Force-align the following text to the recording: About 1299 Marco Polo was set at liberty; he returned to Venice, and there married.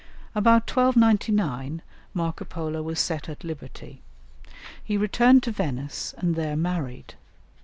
About 0.33 0.67
1299 0.67 1.83
Marco 2.15 2.43
Polo 2.43 2.81
was 2.81 2.99
set 2.99 3.29
at 3.29 3.43
liberty; 3.43 4.01
he 4.83 4.97
returned 4.97 5.43
to 5.43 5.51
Venice, 5.51 6.15
and 6.17 6.33
there 6.35 6.55
married. 6.57 7.13